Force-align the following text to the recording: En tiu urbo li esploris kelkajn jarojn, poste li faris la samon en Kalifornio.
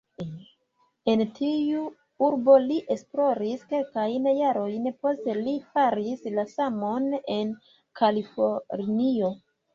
En 1.11 1.19
tiu 1.39 1.83
urbo 2.27 2.55
li 2.63 2.77
esploris 2.95 3.67
kelkajn 3.75 4.25
jarojn, 4.39 4.89
poste 5.05 5.37
li 5.43 5.55
faris 5.77 6.25
la 6.39 6.49
samon 6.57 7.07
en 7.37 7.55
Kalifornio. 8.03 9.33